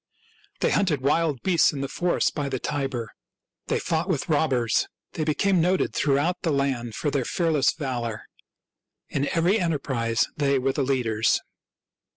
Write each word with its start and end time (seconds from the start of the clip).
They 0.61 0.71
hunted 0.71 1.01
wild 1.01 1.43
beasts 1.43 1.71
in 1.71 1.81
the 1.81 1.87
forest 1.87 2.33
by 2.33 2.49
the 2.49 2.57
Tiber; 2.57 3.11
they 3.67 3.77
fought 3.77 4.09
with 4.09 4.29
robbers; 4.29 4.87
they 5.11 5.23
became 5.23 5.61
noted 5.61 5.93
throughout 5.93 6.41
the 6.41 6.49
land 6.49 6.95
for 6.95 7.11
their 7.11 7.23
fearless 7.23 7.71
valor. 7.73 8.23
In 9.09 9.27
every 9.27 9.59
enterprise 9.59 10.25
they 10.35 10.57
were 10.57 10.73
the 10.73 10.81
leaders. 10.81 11.39